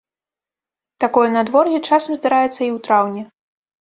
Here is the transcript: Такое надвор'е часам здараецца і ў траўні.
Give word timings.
Такое 1.03 1.27
надвор'е 1.37 1.77
часам 1.89 2.13
здараецца 2.21 2.59
і 2.63 2.69
ў 2.75 2.87
траўні. 2.89 3.23